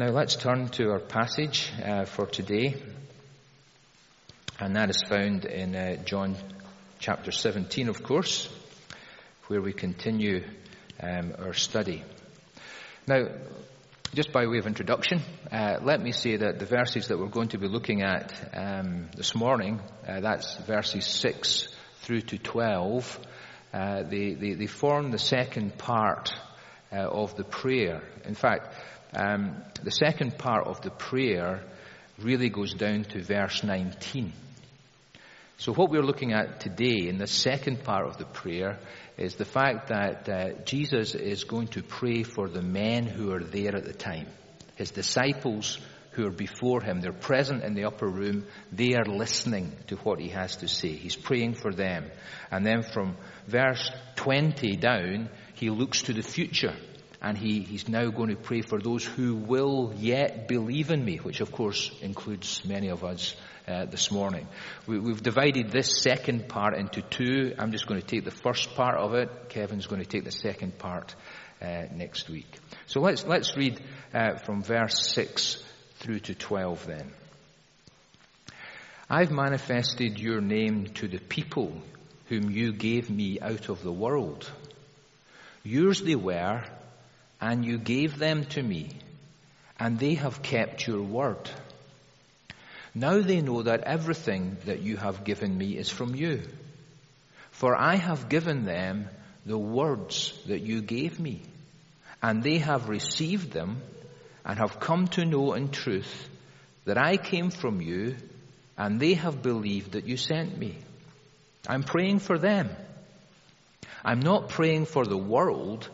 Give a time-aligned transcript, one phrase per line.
[0.00, 2.74] Now let's turn to our passage uh, for today,
[4.58, 6.36] and that is found in uh, John
[7.00, 8.48] chapter 17, of course,
[9.48, 10.42] where we continue
[11.02, 12.02] um, our study.
[13.06, 13.26] Now,
[14.14, 15.20] just by way of introduction,
[15.52, 19.10] uh, let me say that the verses that we're going to be looking at um,
[19.14, 21.68] this morning, uh, that's verses 6
[22.04, 23.20] through to 12,
[23.74, 26.32] uh, they, they, they, form the second part
[26.90, 28.02] uh, of the prayer.
[28.24, 28.74] In fact,
[29.12, 31.62] um, the second part of the prayer
[32.18, 34.32] really goes down to verse 19.
[35.56, 38.78] So what we're looking at today in the second part of the prayer
[39.18, 43.44] is the fact that uh, Jesus is going to pray for the men who are
[43.44, 44.26] there at the time.
[44.76, 45.78] His disciples
[46.12, 50.18] who are before him, they're present in the upper room, they are listening to what
[50.18, 50.92] he has to say.
[50.92, 52.10] He's praying for them.
[52.50, 56.74] And then from verse 20 down, he looks to the future
[57.22, 61.16] and he, he's now going to pray for those who will yet believe in me,
[61.16, 63.34] which of course includes many of us
[63.68, 64.48] uh, this morning.
[64.86, 67.54] We, have divided this second part into two.
[67.58, 69.48] I'm just going to take the first part of it.
[69.48, 71.14] Kevin's going to take the second part
[71.60, 72.50] uh, next week.
[72.86, 73.80] So let's let's read
[74.14, 75.62] uh, from verse six
[75.96, 76.86] through to twelve.
[76.86, 77.10] Then
[79.10, 81.82] I've manifested your name to the people
[82.28, 84.50] whom you gave me out of the world.
[85.62, 86.64] Yours they were,
[87.40, 88.90] and you gave them to me,
[89.78, 91.50] and they have kept your word.
[92.94, 96.42] Now they know that everything that you have given me is from you.
[97.50, 99.08] For I have given them
[99.46, 101.42] the words that you gave me,
[102.22, 103.80] and they have received them
[104.44, 106.28] and have come to know in truth
[106.84, 108.16] that I came from you,
[108.76, 110.76] and they have believed that you sent me.
[111.68, 112.70] I'm praying for them.
[114.04, 115.88] I'm not praying for the world,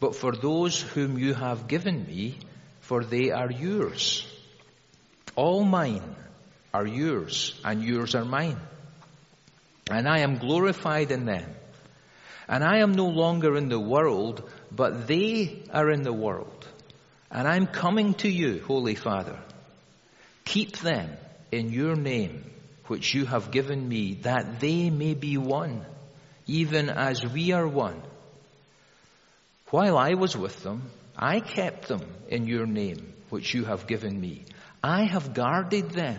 [0.00, 2.38] but for those whom you have given me,
[2.80, 4.26] for they are yours.
[5.36, 6.16] All mine
[6.72, 8.58] are yours, and yours are mine.
[9.90, 11.44] And I am glorified in them.
[12.48, 16.66] And I am no longer in the world, but they are in the world.
[17.30, 19.38] And I'm coming to you, Holy Father.
[20.44, 21.10] Keep them
[21.52, 22.44] in your name,
[22.86, 25.84] which you have given me, that they may be one,
[26.46, 28.02] even as we are one.
[29.70, 34.20] While I was with them, I kept them in your name, which you have given
[34.20, 34.44] me.
[34.82, 36.18] I have guarded them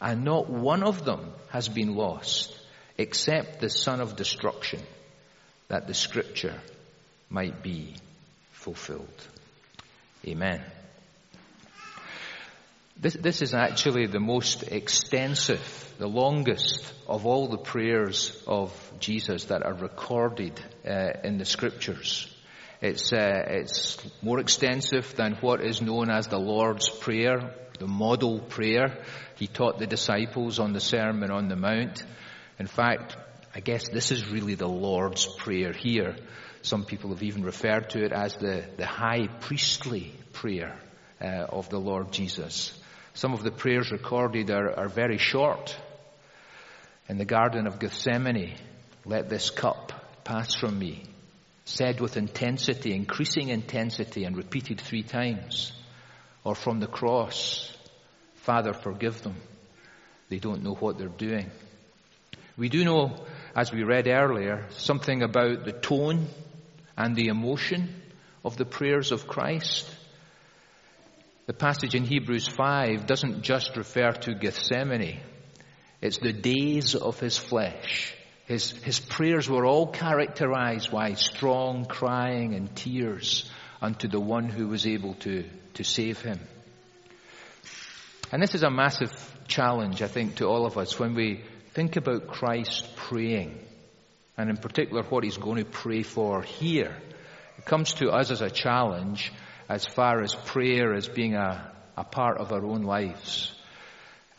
[0.00, 2.56] and not one of them has been lost
[2.96, 4.80] except the son of destruction,
[5.68, 6.58] that the scripture
[7.28, 7.94] might be
[8.52, 9.26] fulfilled.
[10.26, 10.62] Amen.
[12.98, 19.44] This, this is actually the most extensive, the longest of all the prayers of Jesus
[19.44, 22.28] that are recorded uh, in the scriptures.
[22.80, 28.40] It's, uh, it's more extensive than what is known as the Lord's Prayer, the model
[28.40, 29.02] prayer
[29.36, 32.02] he taught the disciples on the Sermon on the Mount.
[32.58, 33.16] In fact,
[33.54, 36.16] I guess this is really the Lord's Prayer here.
[36.62, 40.78] Some people have even referred to it as the, the high priestly prayer
[41.20, 42.78] uh, of the Lord Jesus.
[43.14, 45.76] Some of the prayers recorded are, are very short.
[47.08, 48.54] In the Garden of Gethsemane,
[49.04, 51.02] let this cup pass from me,
[51.64, 55.72] said with intensity, increasing intensity, and repeated three times.
[56.44, 57.76] Or from the cross,
[58.34, 59.36] Father, forgive them.
[60.28, 61.50] They don't know what they're doing.
[62.56, 66.26] We do know, as we read earlier, something about the tone
[66.96, 67.94] and the emotion
[68.44, 69.88] of the prayers of Christ.
[71.46, 75.20] The passage in Hebrews 5 doesn't just refer to Gethsemane.
[76.00, 78.14] It's the days of his flesh.
[78.50, 83.48] His, his prayers were all characterized by strong crying and tears
[83.80, 85.44] unto the one who was able to,
[85.74, 86.40] to save him.
[88.32, 89.12] And this is a massive
[89.46, 91.44] challenge, I think, to all of us when we
[91.74, 93.56] think about Christ praying,
[94.36, 96.96] and in particular what he's going to pray for here.
[97.56, 99.32] It comes to us as a challenge
[99.68, 103.54] as far as prayer as being a, a part of our own lives.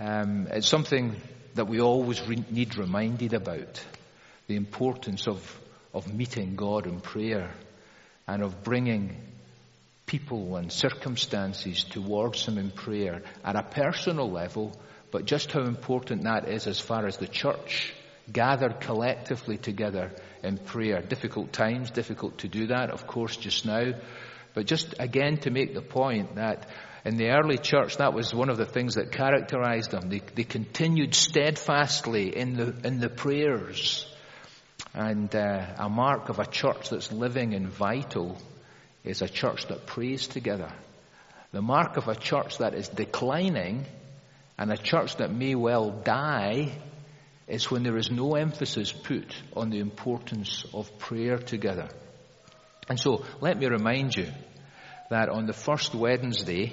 [0.01, 1.15] Um, it's something
[1.53, 3.81] that we always re- need reminded about
[4.51, 5.41] the importance of,
[5.93, 7.51] of meeting God in prayer
[8.27, 9.15] and of bringing
[10.05, 14.77] people and circumstances towards Him in prayer at a personal level,
[15.09, 17.93] but just how important that is as far as the church
[18.29, 20.11] gathered collectively together
[20.43, 21.01] in prayer.
[21.01, 23.93] Difficult times, difficult to do that, of course, just now.
[24.53, 26.67] But just again to make the point that
[27.05, 30.09] in the early church, that was one of the things that characterized them.
[30.09, 34.05] They, they continued steadfastly in the, in the prayers.
[34.93, 38.37] And uh, a mark of a church that's living and vital
[39.03, 40.71] is a church that prays together.
[41.51, 43.85] The mark of a church that is declining
[44.57, 46.71] and a church that may well die
[47.47, 51.89] is when there is no emphasis put on the importance of prayer together.
[52.87, 54.27] And so let me remind you
[55.09, 56.71] that on the first Wednesday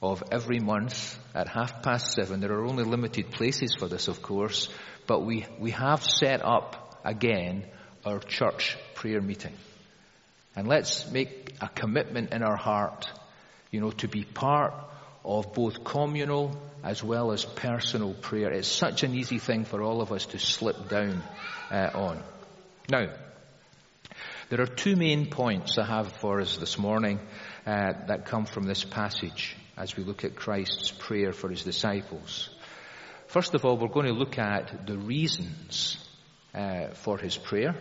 [0.00, 4.22] of every month at half past seven, there are only limited places for this, of
[4.22, 4.68] course,
[5.06, 7.64] but we, we have set up again
[8.04, 9.54] our church prayer meeting.
[10.54, 13.10] And let's make a commitment in our heart,
[13.70, 14.74] you know, to be part
[15.24, 18.50] of both communal as well as personal prayer.
[18.52, 21.22] It's such an easy thing for all of us to slip down
[21.70, 22.22] uh, on.
[22.90, 23.12] Now,
[24.48, 27.20] there are two main points I have for us this morning
[27.66, 32.48] uh, that come from this passage as we look at Christ's prayer for his disciples.
[33.26, 36.07] First of all, we're going to look at the reasons
[36.54, 37.74] uh, for his prayer,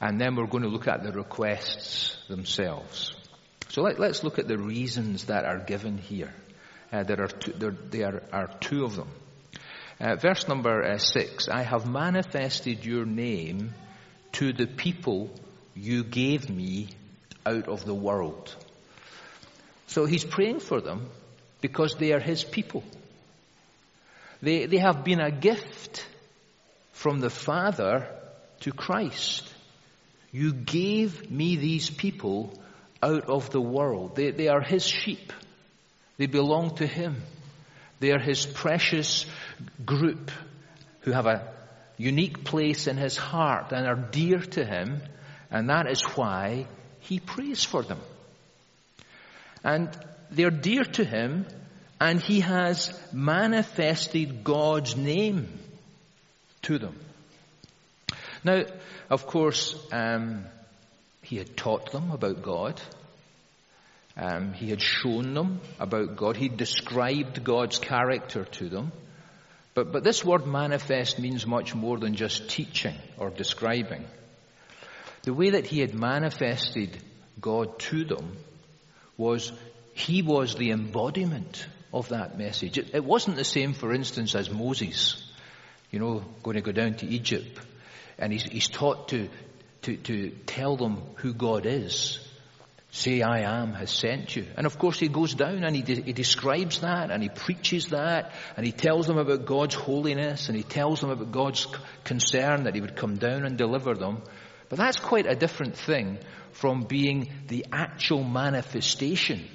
[0.00, 3.14] and then we're going to look at the requests themselves.
[3.68, 6.32] So let, us look at the reasons that are given here.
[6.92, 9.08] Uh, there, are two, there, there are two of them.
[10.00, 13.74] Uh, verse number uh, six, I have manifested your name
[14.32, 15.30] to the people
[15.74, 16.88] you gave me
[17.44, 18.54] out of the world.
[19.88, 21.08] So he's praying for them
[21.60, 22.84] because they are his people.
[24.40, 26.06] They, they have been a gift
[26.98, 28.08] from the Father
[28.58, 29.48] to Christ.
[30.32, 32.52] You gave me these people
[33.00, 34.16] out of the world.
[34.16, 35.32] They, they are his sheep.
[36.16, 37.22] They belong to him.
[38.00, 39.26] They are his precious
[39.86, 40.32] group
[41.02, 41.54] who have a
[41.98, 45.00] unique place in his heart and are dear to him,
[45.52, 46.66] and that is why
[46.98, 48.00] he prays for them.
[49.62, 49.88] And
[50.32, 51.46] they're dear to him,
[52.00, 55.48] and he has manifested God's name
[56.62, 56.98] to them.
[58.44, 58.64] Now,
[59.10, 60.44] of course, um,
[61.22, 62.80] he had taught them about God.
[64.16, 66.36] Um, he had shown them about God.
[66.36, 68.92] He described God's character to them.
[69.74, 74.04] But, but this word manifest means much more than just teaching or describing.
[75.22, 76.96] The way that he had manifested
[77.40, 78.36] God to them
[79.16, 79.52] was
[79.94, 82.78] he was the embodiment of that message.
[82.78, 85.22] It, it wasn't the same, for instance, as Moses,
[85.90, 87.58] you know, going to go down to Egypt.
[88.18, 89.28] And he's, he's taught to,
[89.82, 92.18] to, to tell them who God is.
[92.90, 94.46] Say, I am has sent you.
[94.56, 97.88] And of course he goes down and he, de- he describes that and he preaches
[97.88, 101.66] that and he tells them about God's holiness and he tells them about God's
[102.04, 104.22] concern that he would come down and deliver them.
[104.70, 106.18] But that's quite a different thing
[106.52, 109.46] from being the actual manifestation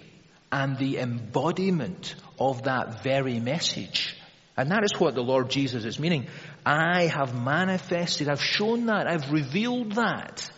[0.51, 4.15] and the embodiment of that very message.
[4.55, 6.27] And that is what the Lord Jesus is meaning.
[6.65, 10.50] I have manifested, I've shown that, I've revealed that.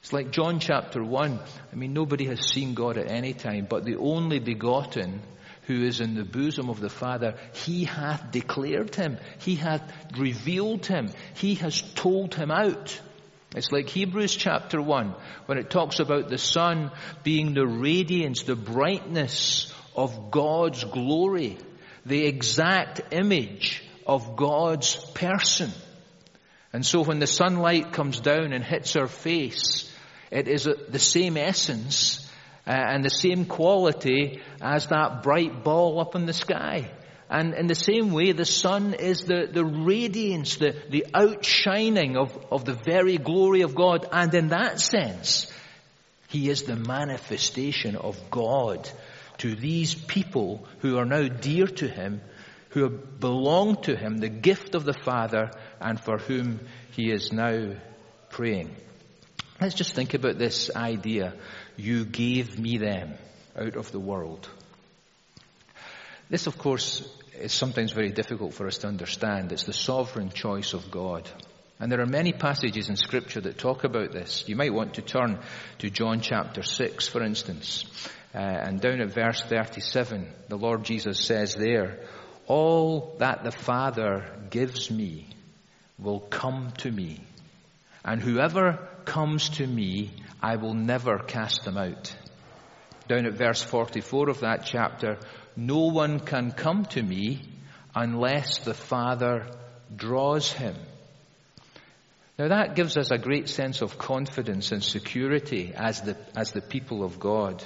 [0.00, 1.38] It's like John chapter 1.
[1.72, 5.20] I mean, nobody has seen God at any time, but the only begotten
[5.66, 9.18] who is in the bosom of the Father, he hath declared him.
[9.38, 9.82] He hath
[10.18, 11.10] revealed him.
[11.34, 12.98] He has told him out.
[13.54, 15.14] It's like Hebrews chapter 1
[15.46, 16.90] when it talks about the Son
[17.22, 21.58] being the radiance, the brightness of God's glory,
[22.06, 25.70] the exact image of God's person.
[26.72, 29.92] And so when the sunlight comes down and hits our face,
[30.30, 32.28] it is the same essence
[32.66, 36.90] uh, and the same quality as that bright ball up in the sky.
[37.28, 42.36] And in the same way, the sun is the, the radiance, the, the outshining of,
[42.50, 44.06] of the very glory of God.
[44.10, 45.52] And in that sense,
[46.28, 48.88] He is the manifestation of God
[49.40, 52.20] to these people who are now dear to Him,
[52.70, 56.60] who belong to Him, the gift of the Father, and for whom
[56.92, 57.74] He is now
[58.28, 58.76] praying.
[59.60, 61.34] Let's just think about this idea.
[61.76, 63.14] You gave me them
[63.56, 64.48] out of the world.
[66.28, 67.02] This, of course,
[67.38, 69.52] is sometimes very difficult for us to understand.
[69.52, 71.28] It's the sovereign choice of God.
[71.78, 74.44] And there are many passages in scripture that talk about this.
[74.46, 75.38] You might want to turn
[75.78, 77.86] to John chapter 6, for instance.
[78.34, 82.00] Uh, and down at verse 37, the Lord Jesus says there,
[82.46, 85.28] all that the Father gives me
[85.98, 87.20] will come to me.
[88.04, 90.10] And whoever comes to me,
[90.42, 92.14] I will never cast them out.
[93.08, 95.18] Down at verse 44 of that chapter,
[95.56, 97.42] no one can come to me
[97.94, 99.46] unless the Father
[99.94, 100.76] draws him.
[102.38, 106.62] Now that gives us a great sense of confidence and security as the, as the
[106.62, 107.62] people of God.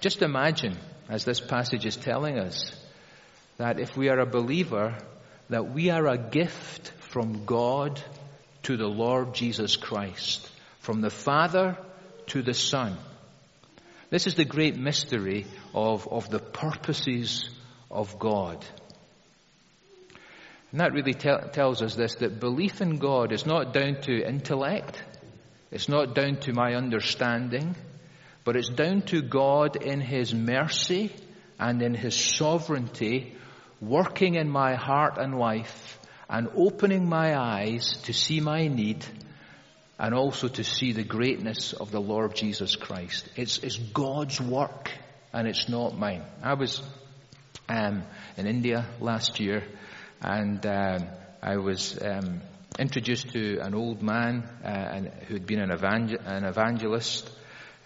[0.00, 0.78] Just imagine,
[1.08, 2.72] as this passage is telling us,
[3.58, 4.96] that if we are a believer,
[5.50, 8.02] that we are a gift from God
[8.62, 11.76] to the Lord Jesus Christ, from the Father
[12.28, 12.96] to the Son.
[14.08, 17.50] This is the great mystery of, of the purposes
[17.90, 18.64] of God.
[20.72, 24.26] And that really te- tells us this, that belief in God is not down to
[24.26, 25.02] intellect.
[25.70, 27.76] It's not down to my understanding,
[28.44, 31.12] but it's down to God in His mercy
[31.58, 33.34] and in His sovereignty
[33.80, 39.04] working in my heart and life and opening my eyes to see my need
[39.98, 43.28] and also to see the greatness of the Lord Jesus Christ.
[43.36, 44.90] It's, it's God's work
[45.32, 46.22] and it's not mine.
[46.42, 46.82] I was
[47.68, 48.04] um,
[48.36, 49.64] in India last year
[50.22, 51.06] and um,
[51.42, 52.40] I was um,
[52.78, 57.30] introduced to an old man uh, who had been an, evangel- an evangelist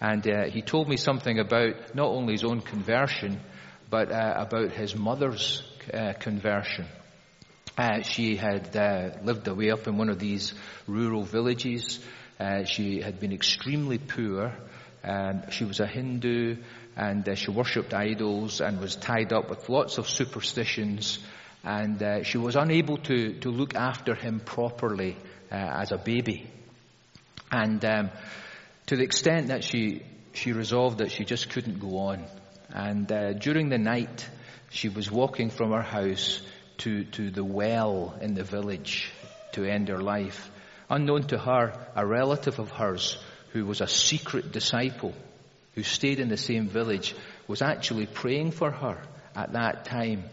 [0.01, 3.39] and uh, he told me something about not only his own conversion
[3.89, 6.85] but uh, about his mother's uh, conversion.
[7.77, 10.53] Uh, she had uh, lived away up in one of these
[10.87, 11.99] rural villages.
[12.39, 14.53] Uh, she had been extremely poor.
[15.03, 16.57] Um, she was a Hindu
[16.95, 21.19] and she worshipped idols and was tied up with lots of superstitions.
[21.63, 25.17] And she was unable to, to look after him properly
[25.51, 26.49] as a baby.
[27.51, 28.11] And um,
[28.87, 32.25] to the extent that she, she resolved that she just couldn't go on.
[32.69, 34.27] And uh, during the night,
[34.69, 36.41] she was walking from her house
[36.77, 39.11] to, to the well in the village
[39.53, 40.49] to end her life.
[40.89, 43.17] Unknown to her, a relative of hers
[43.53, 45.13] who was a secret disciple
[45.73, 47.15] who stayed in the same village
[47.47, 49.01] was actually praying for her
[49.35, 50.23] at that time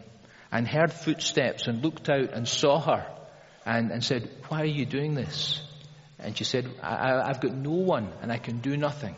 [0.51, 3.07] and heard footsteps and looked out and saw her
[3.65, 5.61] and, and said, why are you doing this?
[6.23, 9.17] And she said, I, have got no one and I can do nothing.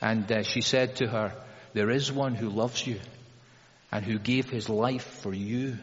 [0.00, 1.34] And uh, she said to her,
[1.72, 3.00] there is one who loves you
[3.92, 5.78] and who gave his life for you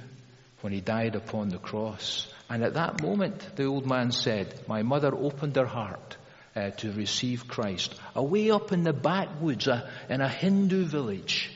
[0.62, 2.32] when he died upon the cross.
[2.50, 6.18] And at that moment, the old man said, My mother opened her heart
[6.56, 7.94] uh, to receive Christ.
[8.16, 11.52] Away up in the backwoods, uh, in a Hindu village.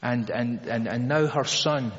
[0.00, 1.92] And, and, and, and now her son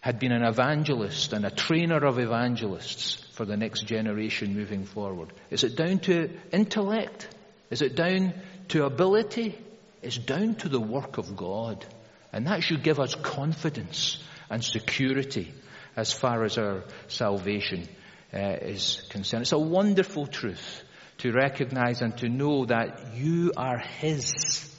[0.00, 5.32] had been an evangelist and a trainer of evangelists for the next generation moving forward.
[5.50, 7.28] Is it down to intellect?
[7.70, 8.32] Is it down
[8.68, 9.58] to ability?
[10.02, 11.84] It's down to the work of God.
[12.32, 15.52] And that should give us confidence and security
[15.96, 17.86] as far as our salvation
[18.32, 19.42] uh, is concerned.
[19.42, 20.82] It's a wonderful truth
[21.18, 24.74] to recognize and to know that you are His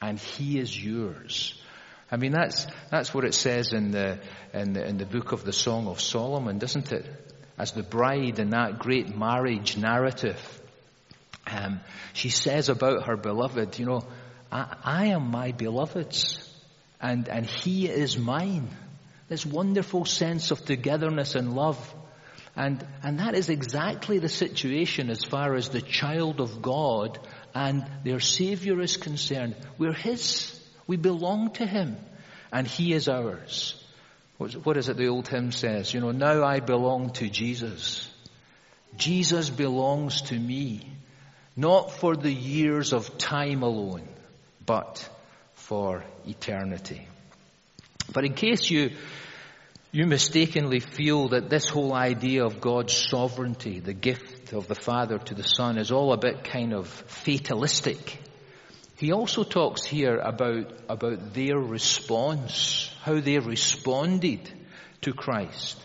[0.00, 1.57] and He is yours.
[2.10, 4.18] I mean, that's, that's what it says in the,
[4.54, 7.06] in the, in the book of the Song of Solomon, doesn't it?
[7.58, 10.38] As the bride in that great marriage narrative,
[11.46, 11.80] um,
[12.14, 14.02] she says about her beloved, you know,
[14.50, 16.38] I, I am my beloved's
[17.00, 18.68] and, and He is mine.
[19.28, 21.94] This wonderful sense of togetherness and love.
[22.56, 27.18] And, and that is exactly the situation as far as the child of God
[27.54, 29.56] and their Savior is concerned.
[29.76, 30.57] We're His.
[30.88, 31.96] We belong to Him.
[32.50, 33.80] And He is ours.
[34.38, 35.92] What is it the old hymn says?
[35.92, 38.08] You know, now I belong to Jesus.
[38.96, 40.92] Jesus belongs to me.
[41.56, 44.08] Not for the years of time alone,
[44.64, 45.08] but
[45.54, 47.08] for eternity.
[48.12, 48.92] But in case you,
[49.90, 55.18] you mistakenly feel that this whole idea of God's sovereignty, the gift of the Father
[55.18, 58.20] to the Son, is all a bit kind of fatalistic,
[58.98, 64.50] he also talks here about, about their response, how they responded
[65.02, 65.80] to Christ.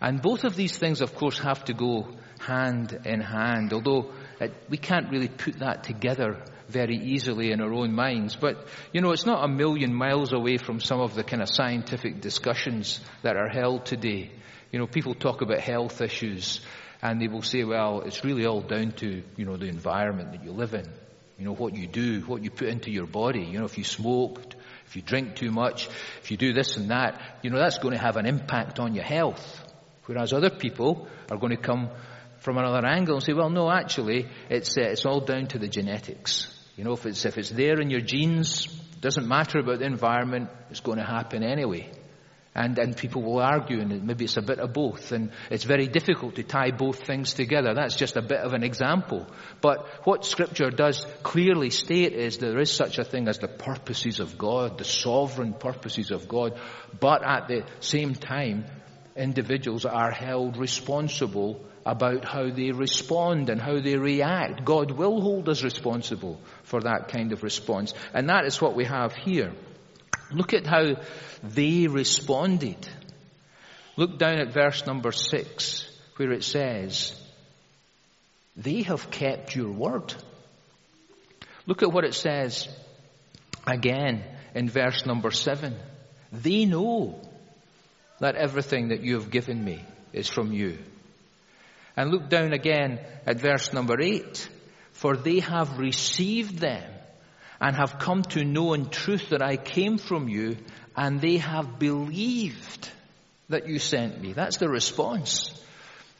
[0.00, 2.06] And both of these things, of course, have to go
[2.38, 7.72] hand in hand, although it, we can't really put that together very easily in our
[7.72, 8.36] own minds.
[8.36, 11.48] But, you know, it's not a million miles away from some of the kind of
[11.50, 14.30] scientific discussions that are held today.
[14.70, 16.60] You know, people talk about health issues
[17.02, 20.44] and they will say, well, it's really all down to, you know, the environment that
[20.44, 20.86] you live in.
[21.38, 23.44] You know, what you do, what you put into your body.
[23.44, 24.40] You know, if you smoke,
[24.86, 25.88] if you drink too much,
[26.20, 28.94] if you do this and that, you know, that's going to have an impact on
[28.94, 29.64] your health.
[30.06, 31.90] Whereas other people are going to come
[32.38, 35.68] from another angle and say, well, no, actually, it's, uh, it's all down to the
[35.68, 36.52] genetics.
[36.76, 38.66] You know, if it's, if it's there in your genes,
[39.00, 41.90] doesn't matter about the environment, it's going to happen anyway.
[42.58, 45.86] And, and people will argue, and maybe it's a bit of both, and it's very
[45.86, 47.72] difficult to tie both things together.
[47.72, 49.28] That's just a bit of an example.
[49.60, 54.18] But what Scripture does clearly state is there is such a thing as the purposes
[54.18, 56.58] of God, the sovereign purposes of God,
[56.98, 58.64] but at the same time,
[59.14, 64.64] individuals are held responsible about how they respond and how they react.
[64.64, 67.94] God will hold us responsible for that kind of response.
[68.12, 69.52] And that is what we have here.
[70.30, 70.96] Look at how
[71.42, 72.88] they responded.
[73.96, 77.14] Look down at verse number six, where it says,
[78.56, 80.14] They have kept your word.
[81.66, 82.68] Look at what it says
[83.66, 84.22] again
[84.54, 85.76] in verse number seven.
[86.32, 87.20] They know
[88.20, 90.78] that everything that you have given me is from you.
[91.96, 94.48] And look down again at verse number eight.
[94.92, 96.82] For they have received them
[97.60, 100.56] and have come to know in truth that I came from you
[100.96, 102.90] and they have believed
[103.48, 104.32] that you sent me.
[104.32, 105.54] That's the response.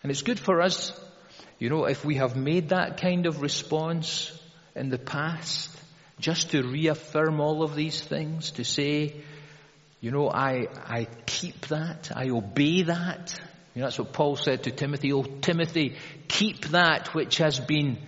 [0.02, 0.98] And it's good for us,
[1.58, 4.32] you know, if we have made that kind of response
[4.74, 5.76] in the past,
[6.20, 9.20] just to reaffirm all of these things, to say,
[10.00, 13.38] you know, I, I keep that, I obey that.
[13.74, 15.12] You know, that's what Paul said to Timothy.
[15.12, 15.96] Oh, Timothy,
[16.28, 17.98] keep that which has been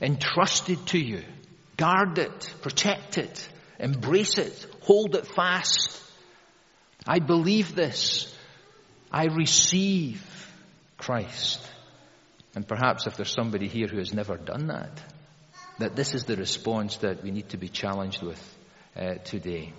[0.00, 1.22] entrusted to you.
[1.80, 5.98] Guard it, protect it, embrace it, hold it fast.
[7.06, 8.36] I believe this.
[9.10, 10.22] I receive
[10.98, 11.66] Christ.
[12.54, 15.02] And perhaps if there's somebody here who has never done that,
[15.78, 18.56] that this is the response that we need to be challenged with
[18.94, 19.72] uh, today.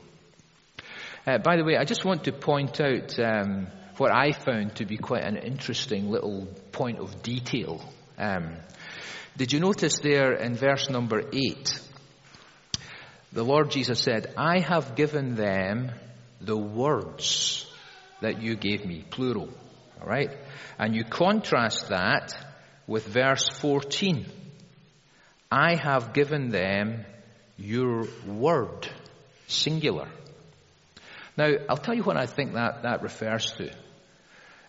[1.28, 3.68] Uh, by the way, I just want to point out um,
[3.98, 7.88] what I found to be quite an interesting little point of detail.
[8.18, 8.56] Um,
[9.38, 11.90] did you notice there in verse number 8?
[13.34, 15.92] The Lord Jesus said, I have given them
[16.42, 17.66] the words
[18.22, 19.50] that you gave me, plural.
[20.02, 20.32] Alright?
[20.78, 22.36] And you contrast that
[22.88, 24.26] with verse 14.
[25.50, 27.06] I have given them
[27.58, 28.90] your word,
[29.48, 30.10] singular.
[31.38, 33.72] Now, I'll tell you what I think that, that refers to.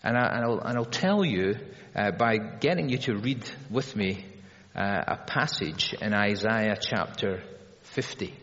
[0.03, 1.55] And, I, will and I'll tell you
[1.95, 4.25] uh, by getting you to read with me
[4.75, 7.43] uh, a passage in Isaiah chapter
[7.83, 8.33] 50.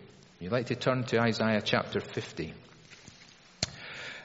[0.40, 2.54] You'd like to turn to Isaiah chapter 50
[3.62, 3.68] uh,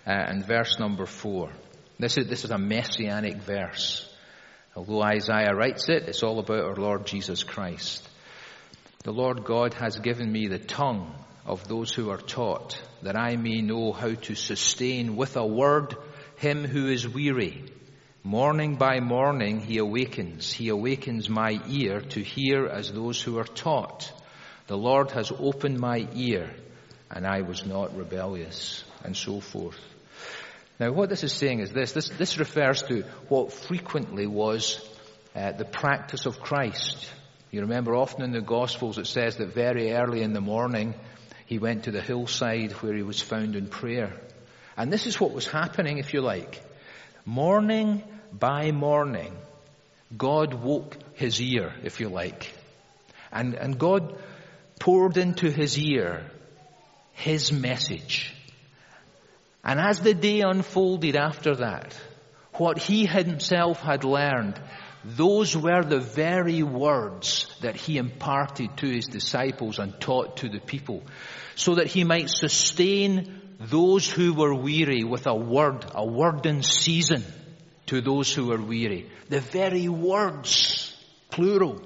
[0.05, 1.51] and verse number 4.
[1.99, 4.09] This is, this is a messianic verse.
[4.77, 8.07] Although Isaiah writes it, it's all about our Lord Jesus Christ.
[9.03, 11.13] The Lord God has given me the tongue
[11.45, 15.97] of those who are taught, that I may know how to sustain with a word
[16.37, 17.65] him who is weary.
[18.23, 20.49] Morning by morning he awakens.
[20.49, 24.13] He awakens my ear to hear as those who are taught.
[24.67, 26.49] The Lord has opened my ear
[27.11, 29.79] and I was not rebellious and so forth.
[30.79, 31.93] Now, what this is saying is this.
[31.93, 34.81] This, this refers to what frequently was
[35.35, 37.09] uh, the practice of Christ.
[37.51, 40.95] You remember often in the Gospels it says that very early in the morning
[41.45, 44.13] he went to the hillside where he was found in prayer.
[44.75, 46.61] And this is what was happening, if you like.
[47.23, 49.33] Morning by morning,
[50.17, 52.53] God woke his ear, if you like.
[53.31, 54.17] And, and God
[54.85, 56.23] poured into his ear
[57.13, 58.35] his message.
[59.63, 61.97] And as the day unfolded after that,
[62.53, 64.61] what he himself had learned,
[65.03, 70.59] those were the very words that he imparted to his disciples and taught to the
[70.59, 71.01] people,
[71.55, 76.61] so that he might sustain those who were weary with a word, a word in
[76.61, 77.23] season
[77.87, 79.09] to those who were weary.
[79.29, 80.95] The very words,
[81.31, 81.81] plural,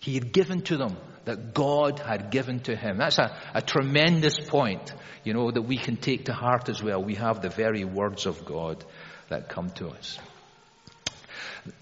[0.00, 2.98] he had given to them that God had given to him.
[2.98, 4.92] That's a, a tremendous point,
[5.24, 7.02] you know, that we can take to heart as well.
[7.02, 8.84] We have the very words of God
[9.28, 10.18] that come to us.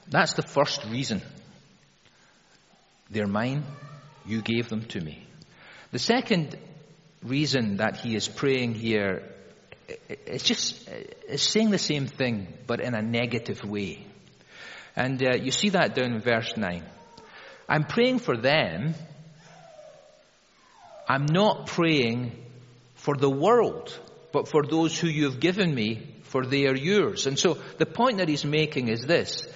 [0.08, 1.22] That's the first reason.
[3.10, 3.64] They're mine.
[4.26, 5.26] You gave them to me.
[5.92, 6.58] The second
[7.22, 9.22] reason that he is praying here
[10.08, 10.88] it's just
[11.28, 14.06] it's saying the same thing but in a negative way
[14.94, 16.84] and uh, you see that down in verse 9
[17.68, 18.94] i'm praying for them
[21.08, 22.32] I'm not praying
[22.94, 23.98] for the world,
[24.30, 27.26] but for those who you've given me, for they are yours.
[27.26, 29.48] And so the point that he's making is this.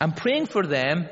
[0.00, 1.08] I'm praying for them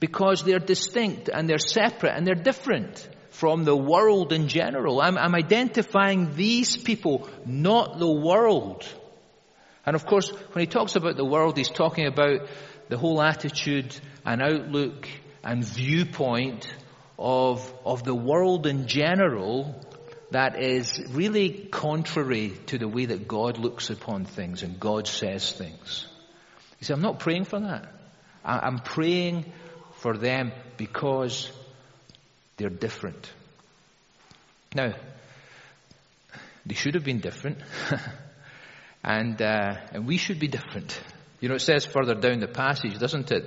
[0.00, 5.00] because they're distinct and they're separate and they're different from the world in general.
[5.00, 8.86] I'm, I'm identifying these people, not the world.
[9.84, 12.48] And of course, when he talks about the world, he's talking about
[12.88, 15.08] the whole attitude and outlook
[15.42, 16.72] and viewpoint
[17.22, 19.80] of, of the world in general
[20.32, 25.52] that is really contrary to the way that God looks upon things and God says
[25.52, 26.06] things.
[26.78, 27.92] He said, I'm not praying for that.
[28.44, 29.52] I'm praying
[29.98, 31.48] for them because
[32.56, 33.30] they're different.
[34.74, 34.94] Now,
[36.66, 37.58] they should have been different.
[39.04, 41.00] and, uh, and we should be different.
[41.40, 43.44] You know, it says further down the passage, doesn't it?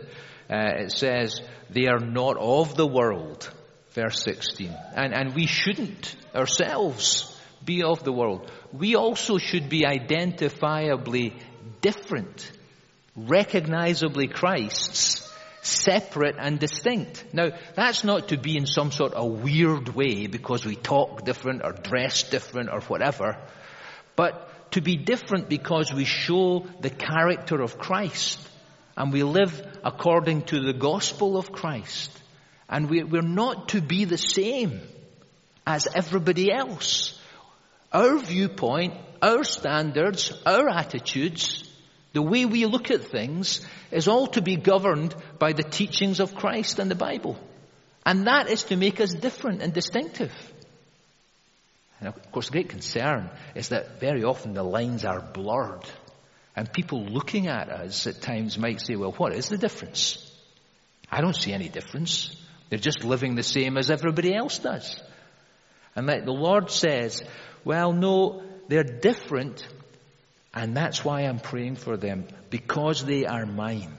[0.49, 3.51] Uh, it says, they are not of the world,
[3.95, 4.75] verse 16.
[4.93, 7.31] And, and we shouldn't ourselves
[7.63, 8.51] be of the world.
[8.71, 11.33] We also should be identifiably
[11.81, 12.51] different,
[13.15, 15.25] recognizably Christ's,
[15.61, 17.25] separate and distinct.
[17.33, 21.63] Now, that's not to be in some sort of weird way because we talk different
[21.63, 23.37] or dress different or whatever,
[24.15, 28.39] but to be different because we show the character of Christ
[28.95, 32.11] and we live according to the gospel of Christ.
[32.69, 34.81] And we, we're not to be the same
[35.65, 37.19] as everybody else.
[37.91, 41.69] Our viewpoint, our standards, our attitudes,
[42.13, 46.35] the way we look at things is all to be governed by the teachings of
[46.35, 47.37] Christ and the Bible.
[48.05, 50.31] And that is to make us different and distinctive.
[51.99, 55.85] And of course, the great concern is that very often the lines are blurred.
[56.55, 60.31] And people looking at us at times might say, well, what is the difference?
[61.11, 62.34] I don't see any difference.
[62.69, 64.99] They're just living the same as everybody else does.
[65.95, 67.23] And the Lord says,
[67.63, 69.65] well, no, they're different
[70.55, 73.97] and that's why I'm praying for them, because they are mine.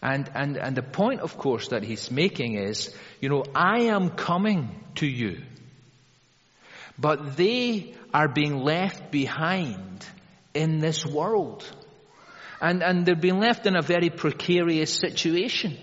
[0.00, 4.10] And, and, and the point, of course, that he's making is, you know, I am
[4.10, 5.42] coming to you.
[6.98, 10.06] But they are being left behind
[10.54, 11.70] in this world.
[12.60, 15.76] And, and they're being left in a very precarious situation,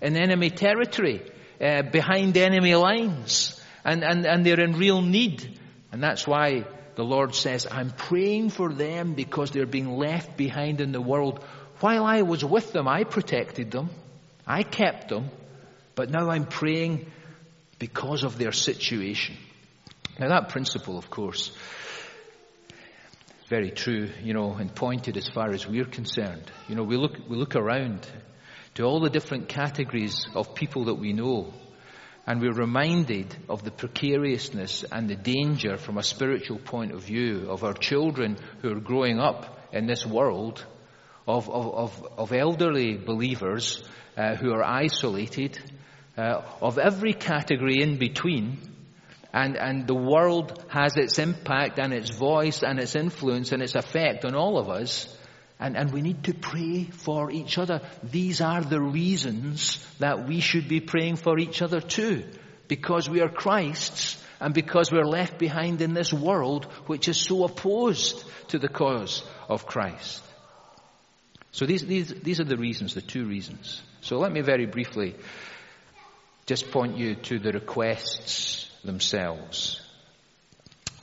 [0.00, 1.22] in enemy territory,
[1.62, 3.58] uh, behind enemy lines.
[3.84, 5.58] And, and, and they're in real need.
[5.90, 10.80] And that's why the Lord says, I'm praying for them because they're being left behind
[10.80, 11.42] in the world.
[11.80, 13.90] While I was with them, I protected them.
[14.46, 15.30] I kept them.
[15.94, 17.10] But now I'm praying
[17.78, 19.36] because of their situation.
[20.18, 21.52] Now that principle, of course,
[23.48, 26.50] very true, you know, and pointed as far as we're concerned.
[26.68, 28.06] You know, we look, we look around
[28.74, 31.52] to all the different categories of people that we know
[32.26, 37.50] and we're reminded of the precariousness and the danger from a spiritual point of view
[37.50, 40.64] of our children who are growing up in this world,
[41.26, 43.82] of, of, of, of elderly believers
[44.16, 45.58] uh, who are isolated,
[46.16, 48.58] uh, of every category in between.
[49.32, 53.74] And, and the world has its impact and its voice and its influence and its
[53.74, 55.08] effect on all of us.
[55.62, 57.82] And, and we need to pray for each other.
[58.02, 62.24] These are the reasons that we should be praying for each other too.
[62.66, 67.44] Because we are Christ's and because we're left behind in this world which is so
[67.44, 70.24] opposed to the cause of Christ.
[71.52, 73.80] So these, these, these are the reasons, the two reasons.
[74.00, 75.14] So let me very briefly
[76.44, 79.80] just point you to the requests themselves.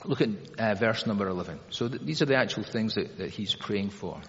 [0.04, 1.60] Look at uh, verse number 11.
[1.70, 4.20] So th- these are the actual things that, that he's praying for.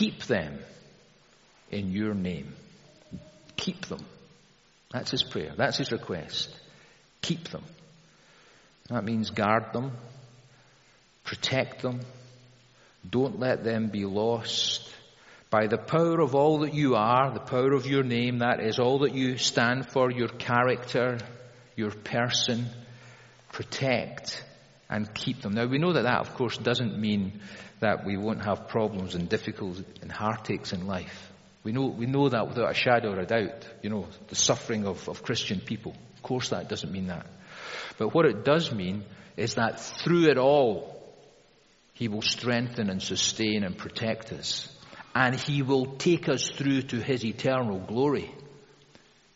[0.00, 0.58] Keep them
[1.70, 2.54] in your name.
[3.56, 4.02] Keep them.
[4.90, 5.52] That's his prayer.
[5.54, 6.48] That's his request.
[7.20, 7.62] Keep them.
[8.88, 9.92] That means guard them,
[11.22, 12.00] protect them,
[13.10, 14.88] don't let them be lost.
[15.50, 18.78] By the power of all that you are, the power of your name, that is
[18.78, 21.18] all that you stand for, your character,
[21.76, 22.64] your person,
[23.52, 24.42] protect
[24.90, 25.52] and keep them.
[25.54, 27.40] Now we know that that of course doesn't mean
[27.78, 31.30] that we won't have problems and difficulties and heartaches in life.
[31.62, 33.66] We know, we know that without a shadow of a doubt.
[33.82, 35.94] You know, the suffering of, of Christian people.
[36.16, 37.26] Of course that doesn't mean that.
[37.98, 39.04] But what it does mean
[39.36, 40.96] is that through it all,
[41.94, 44.74] He will strengthen and sustain and protect us.
[45.14, 48.34] And He will take us through to His eternal glory.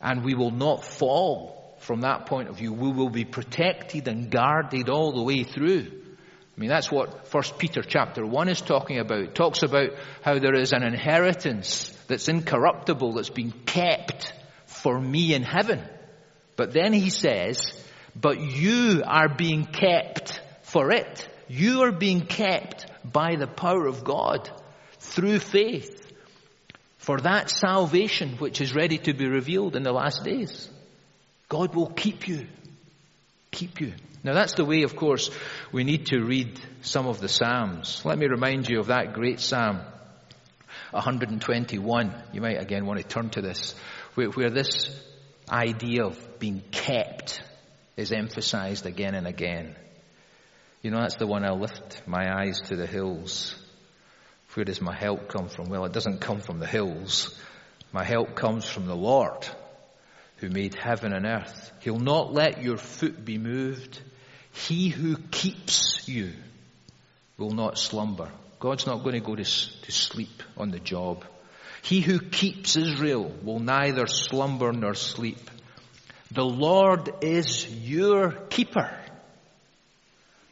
[0.01, 2.73] And we will not fall from that point of view.
[2.73, 5.85] We will be protected and guarded all the way through.
[5.85, 9.19] I mean, that's what First Peter chapter 1 is talking about.
[9.19, 9.91] It talks about
[10.23, 14.33] how there is an inheritance that's incorruptible, that's been kept
[14.65, 15.81] for me in heaven.
[16.55, 17.61] But then he says,
[18.15, 21.27] but you are being kept for it.
[21.47, 24.49] You are being kept by the power of God
[24.99, 26.11] through faith
[26.97, 30.69] for that salvation which is ready to be revealed in the last days.
[31.49, 32.47] God will keep you.
[33.51, 33.93] Keep you.
[34.23, 35.29] Now that's the way, of course,
[35.71, 38.01] we need to read some of the Psalms.
[38.03, 39.81] Let me remind you of that great Psalm,
[40.91, 42.15] 121.
[42.33, 43.75] You might again want to turn to this,
[44.15, 44.89] where, where this
[45.49, 47.41] idea of being kept
[47.95, 49.75] is emphasized again and again.
[50.81, 53.55] You know, that's the one I lift my eyes to the hills.
[54.55, 55.69] Where does my help come from?
[55.69, 57.37] Well, it doesn't come from the hills.
[57.91, 59.47] My help comes from the Lord
[60.37, 61.71] who made heaven and earth.
[61.81, 64.01] He'll not let your foot be moved.
[64.51, 66.33] He who keeps you
[67.37, 68.31] will not slumber.
[68.59, 71.25] God's not going to go to, to sleep on the job.
[71.81, 75.51] He who keeps Israel will neither slumber nor sleep.
[76.31, 78.97] The Lord is your keeper.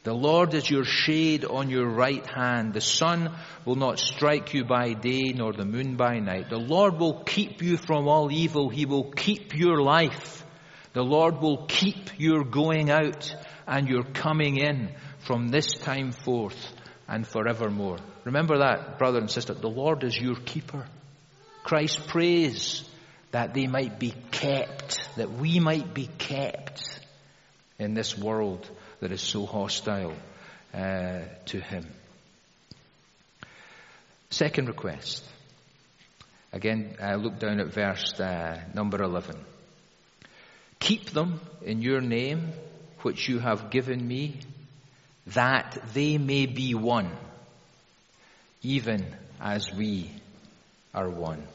[0.04, 2.74] The Lord is your shade on your right hand.
[2.74, 6.50] The sun will not strike you by day nor the moon by night.
[6.50, 8.68] The Lord will keep you from all evil.
[8.68, 10.44] He will keep your life.
[10.92, 13.34] The Lord will keep your going out
[13.66, 16.74] and your coming in from this time forth
[17.08, 17.96] and forevermore.
[18.24, 19.54] Remember that, brother and sister.
[19.54, 20.84] The Lord is your keeper.
[21.62, 22.86] Christ prays
[23.30, 27.00] that they might be kept, that we might be kept
[27.78, 28.68] in this world
[29.04, 30.14] that is so hostile
[30.72, 31.86] uh, to him.
[34.30, 35.22] Second request.
[36.54, 39.36] Again, uh, look down at verse uh, number 11.
[40.78, 42.54] Keep them in your name,
[43.02, 44.40] which you have given me,
[45.26, 47.10] that they may be one,
[48.62, 49.04] even
[49.38, 50.10] as we
[50.94, 51.46] are one.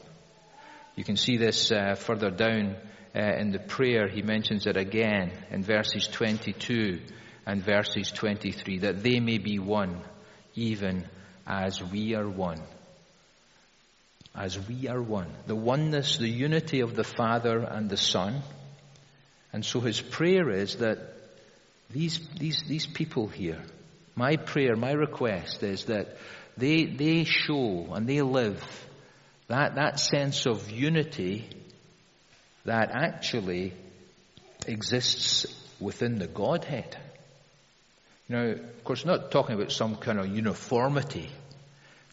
[0.94, 2.76] You can see this uh, further down
[3.12, 4.06] uh, in the prayer.
[4.06, 7.00] He mentions it again in verses 22
[7.46, 10.00] and verses 23, that they may be one,
[10.54, 11.06] even
[11.46, 12.62] as we are one.
[14.34, 15.32] As we are one.
[15.46, 18.42] The oneness, the unity of the Father and the Son.
[19.52, 20.98] And so his prayer is that
[21.90, 23.60] these, these, these people here,
[24.14, 26.16] my prayer, my request is that
[26.56, 28.62] they, they show and they live
[29.50, 31.48] that, that sense of unity
[32.64, 33.72] that actually
[34.64, 35.44] exists
[35.80, 36.96] within the Godhead.
[38.30, 41.28] Now, of course, not talking about some kind of uniformity,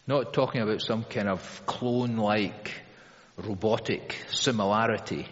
[0.04, 2.72] not talking about some kind of clone-like
[3.36, 5.28] robotic similarity.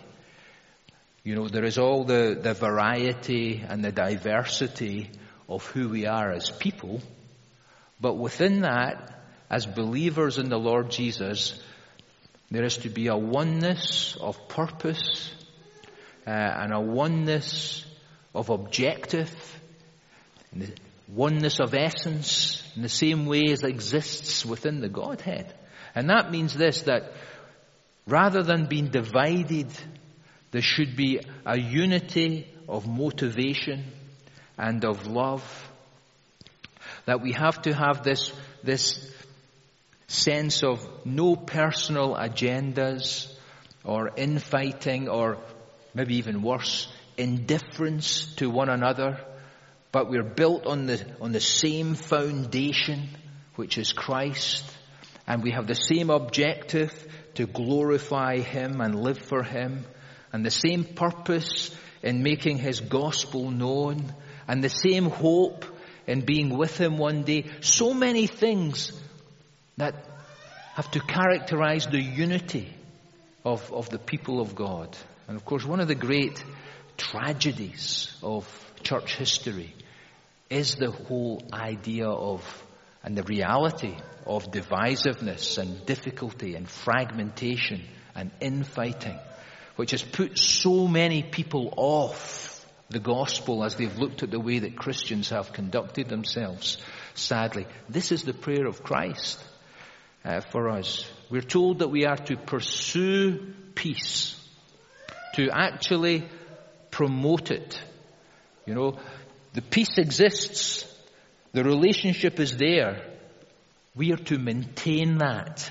[1.25, 5.11] You know, there is all the, the variety and the diversity
[5.49, 7.03] of who we are as people,
[8.01, 11.61] but within that, as believers in the Lord Jesus,
[12.53, 15.33] there is to be a oneness of purpose
[16.29, 17.85] uh, and a oneness
[18.37, 19.35] of objective
[20.61, 20.73] the
[21.09, 25.53] oneness of essence in the same way as exists within the Godhead.
[25.95, 27.13] And that means this, that
[28.07, 29.69] rather than being divided,
[30.51, 33.85] there should be a unity of motivation
[34.59, 35.43] and of love.
[37.07, 39.13] That we have to have this, this
[40.09, 43.33] sense of no personal agendas
[43.85, 45.39] or infighting or
[45.95, 49.19] maybe even worse, indifference to one another
[49.97, 53.09] but we're built on the, on the same foundation,
[53.55, 54.63] which is Christ,
[55.27, 56.93] and we have the same objective
[57.37, 59.87] to glorify Him and live for Him,
[60.35, 64.13] and the same purpose in making His gospel known,
[64.47, 65.65] and the same hope
[66.07, 67.47] in being with Him one day.
[67.63, 68.93] So many things
[69.79, 69.95] that
[70.75, 72.71] have to characterize the unity
[73.47, 74.95] of, of the people of God.
[75.27, 76.45] And of course, one of the great
[76.99, 78.47] tragedies of
[78.83, 79.73] church history
[80.51, 82.43] is the whole idea of
[83.03, 87.85] and the reality of divisiveness and difficulty and fragmentation
[88.17, 89.17] and infighting,
[89.77, 94.59] which has put so many people off the gospel as they've looked at the way
[94.59, 96.79] that Christians have conducted themselves.
[97.15, 99.43] Sadly, this is the prayer of Christ
[100.25, 101.09] uh, for us.
[101.31, 104.41] We're told that we are to pursue peace,
[105.35, 106.29] to actually
[106.91, 107.81] promote it.
[108.67, 108.99] You know,
[109.57, 110.85] the peace exists.
[111.55, 113.03] The relationship is there.
[113.95, 115.71] We are to maintain that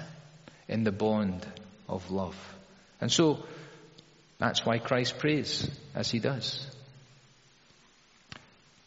[0.67, 1.45] in the bond
[1.87, 2.35] of love.
[2.99, 3.45] And so,
[4.39, 6.65] that's why Christ prays as he does.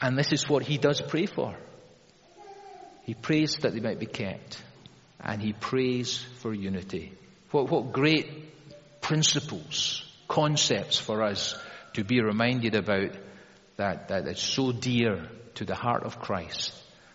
[0.00, 1.56] And this is what he does pray for.
[3.04, 4.60] He prays that they might be kept.
[5.20, 7.12] And he prays for unity.
[7.52, 11.56] What, what great principles, concepts for us
[11.92, 13.12] to be reminded about
[13.78, 16.74] that, that is so dear to the heart of Christ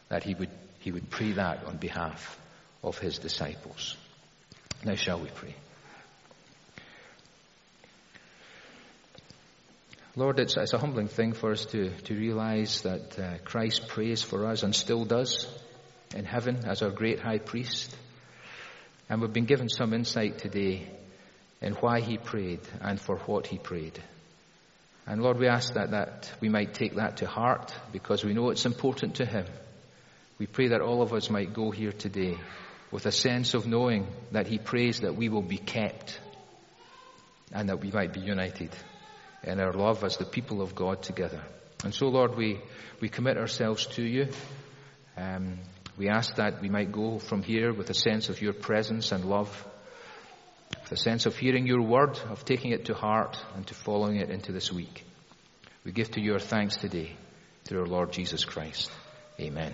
[0.10, 0.50] that he would,
[0.80, 2.40] he would pray that on behalf
[2.82, 3.96] of his disciples.
[4.84, 5.56] Now shall we pray?
[10.16, 14.22] Lord, it's, it's a humbling thing for us to, to realize that uh, Christ prays
[14.22, 15.48] for us and still does
[16.16, 17.96] in heaven as our great high priest.
[19.10, 20.88] And we've been given some insight today
[21.62, 24.00] in why he prayed and for what he prayed.
[25.06, 28.50] And Lord, we ask that, that we might take that to heart because we know
[28.50, 29.46] it's important to Him.
[30.40, 32.38] We pray that all of us might go here today
[32.92, 36.20] with a sense of knowing that He prays that we will be kept
[37.52, 38.72] and that we might be united
[39.44, 41.42] in our love as the people of God together.
[41.84, 42.62] And so, Lord, we,
[43.02, 44.30] we commit ourselves to you.
[45.18, 45.60] Um,
[45.98, 49.26] we ask that we might go from here with a sense of your presence and
[49.26, 49.68] love
[50.94, 54.30] the sense of hearing your word, of taking it to heart, and to following it
[54.30, 55.04] into this week.
[55.84, 57.16] We give to your thanks today
[57.66, 58.92] through our Lord Jesus Christ.
[59.40, 59.74] Amen.